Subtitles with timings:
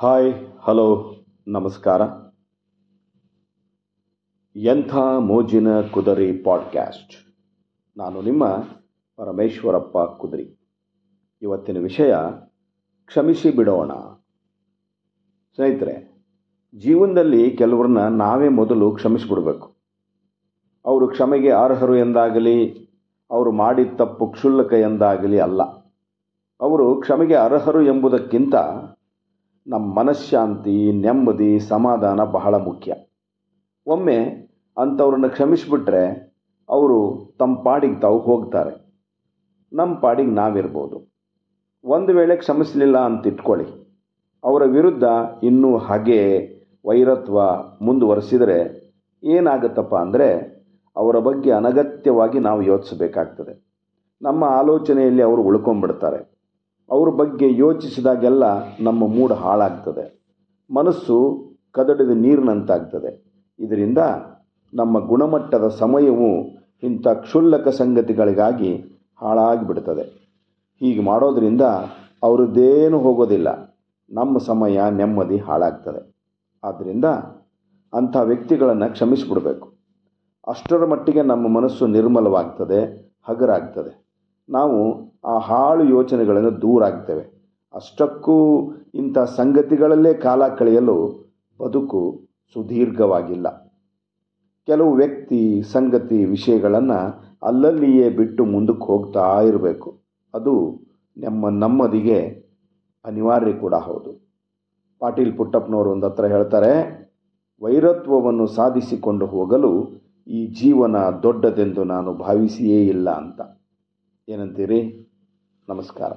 [0.00, 1.14] Hi, hello,
[1.48, 2.02] ನಮಸ್ಕಾರ.
[4.56, 7.36] ಎಂಥ ಮೋಜಿನ ಕುದರಿ ಪಾಡ್ಕ್ಯಾಸ್ಟ್.
[7.98, 8.46] ನಾನು ನಿಮ್ಮ
[9.16, 10.58] ಪರಮೇಶ್ವರಪ್ಪ ಕುದರಿ.
[11.42, 12.14] ಇವತ್ತಿನ ವಿಷಯ,
[13.06, 13.92] ಕ್ಷಮಿಸಿ ಬಿಡೋಣ.
[15.54, 16.24] ಸ್ನೇಹಿತರೆ,
[16.78, 19.76] ಜೀವನದಲ್ಲಿ ಕೆಲವ್ರನ್ನ ನಾವೇ ಮೊದಲು ಕ್ಷಮಿಸಿಬಿಡಬೇಕು.
[20.86, 22.88] ಅವರು ಕ್ಷಮೆಗೆ ಅರ್ಹರು ಎಂದಾಗಲಿ,
[23.30, 25.62] ಅವರು ಮಾಡಿದ ತಪ್ಪು ಕ್ಷುಲ್ಲಕ ಎಂದಾಗಲಿ ಅಲ್ಲ.
[26.60, 28.54] ಅವರು ಕ್ಷಮೆಗೆ ಅರ್ಹರು ಎಂಬುದಕ್ಕಿಂತ
[29.68, 32.94] ನಮ್ಮ ಮನಃಶಾಂತಿ ನೆಮ್ಮದಿ, ಸಮಾಧಾನ ಬಹಳ ಮುಖ್ಯ.
[33.86, 34.16] ಒಮ್ಮೆ
[34.78, 36.34] ಅಂಥವ್ರನ್ನ ಕ್ಷಮಿಸಿಬಿಟ್ರೆ
[36.68, 36.98] ಅವರು
[37.38, 38.88] ತಮ್ಮ ಪಾಡಿಗೆ ತಾವು ಹೋಗ್ತಾರೆ.
[39.72, 41.12] ನಮ್ಮ ಪಾಡಿಗೆ ನಾವಿರ್ಬೋದು.
[41.84, 43.96] ಒಂದು ವೇಳೆ ಕ್ಷಮಿಸಲಿಲ್ಲ ಅಂತ ಇಟ್ಕೊಳ್ಳಿ
[44.44, 45.04] ಅವರ ವಿರುದ್ಧ
[45.42, 46.48] ಇನ್ನೂ ಹಾಗೆ,
[46.86, 47.42] ವೈರತ್ವ
[47.84, 48.88] ಮುಂದುವರೆಸಿದರೆ
[49.24, 50.58] ಏನಾಗುತ್ತಪ್ಪ ಅಂದರೆ
[50.96, 53.68] ಅವರ ಬಗ್ಗೆ ಅನಗತ್ಯವಾಗಿ ನಾವು ಯೋಚಿಸಬೇಕಾಗ್ತದೆ.
[54.22, 56.37] ನಮ್ಮ ಆಲೋಚನೆಯಲ್ಲಿ ಅವರು ಉಳ್ಕೊಂಡ್ಬಿಡ್ತಾರೆ.
[56.90, 58.44] ಅವ್ರ ಬಗ್ಗೆ ಯೋಚಿಸಿದಾಗೆಲ್ಲ
[58.80, 60.18] ನಮ್ಮ ಮೂಡ್ ಹಾಳಾಗ್ತದೆ.
[60.74, 63.24] ಮನಸ್ಸು ಕದಡಿದ ನೀರಿನಂತಾಗ್ತದೆ.
[63.58, 63.98] ಇದರಿಂದ
[64.74, 70.02] ನಮ್ಮ ಗುಣಮಟ್ಟದ ಸಮಯವು ಇಂಥ ಕ್ಷುಲ್ಲಕ ಸಂಗತಿಗಳಿಗಾಗಿ ಹಾಳಾಗಿಬಿಡ್ತದೆ.
[70.80, 71.60] ಹೀಗೆ ಮಾಡೋದರಿಂದ
[72.22, 73.78] ಅವರದ್ದೇನು ಹೋಗೋದಿಲ್ಲ.
[74.10, 76.14] ನಮ್ಮ ಸಮಯ ನೆಮ್ಮದಿ ಹಾಳಾಗ್ತದೆ.
[76.64, 77.04] ಆದ್ದರಿಂದ
[77.94, 79.72] ಅಂಥ ವ್ಯಕ್ತಿಗಳನ್ನು ಕ್ಷಮಿಸಿಬಿಡಬೇಕು.
[80.48, 84.07] ಅಷ್ಟರ ಮಟ್ಟಿಗೆ ನಮ್ಮ ಮನಸ್ಸು ನಿರ್ಮಲವಾಗ್ತದೆ, ಹಗರಾಗ್ತದೆ.
[84.50, 84.78] ನಾವು
[85.24, 87.24] ಆ ಹಾಳು ಯೋಚನೆಗಳನ್ನು ದೂರ ಆಗ್ತೇವೆ.
[87.74, 88.36] ಅಷ್ಟಕ್ಕೂ
[88.94, 90.96] ಇಂಥ ಸಂಗತಿಗಳಲ್ಲೇ ಕಾಲ ಕಳೆಯಲು
[91.60, 92.20] ಬದುಕು
[92.54, 93.48] ಸುದೀರ್ಘವಾಗಿಲ್ಲ.
[94.66, 96.98] ಕೆಲವು ವ್ಯಕ್ತಿ ಸಂಗತಿ ವಿಷಯಗಳನ್ನು
[97.42, 99.98] ಅಲ್ಲಲ್ಲಿಯೇ ಬಿಟ್ಟು ಮುಂದಕ್ಕೆ ಹೋಗ್ತಾ ಇರಬೇಕು.
[100.34, 100.54] ಅದು
[101.16, 102.18] ನಮ್ಮ ನಮ್ಮದಿಗೆ
[103.04, 104.10] ಅನಿವಾರ್ಯ ಕೂಡ ಹೌದು.
[105.00, 106.72] ಪಾಟೀಲ್ ಪುಟ್ಟಪ್ಪನವರು ಒಂದು ಹತ್ರ ಹೇಳ್ತಾರೆ,
[107.62, 109.72] ವೈರತ್ವವನ್ನು ಸಾಧಿಸಿಕೊಂಡು ಹೋಗಲು
[110.26, 113.40] ಈ ಜೀವನ ದೊಡ್ಡದೆಂದು ನಾನು ಭಾವಿಸಿಯೇ ಇಲ್ಲ ಅಂತ.
[114.28, 115.08] ಏನಂತೀರಿ?
[115.68, 116.12] ನಮಸ್ಕಾರ.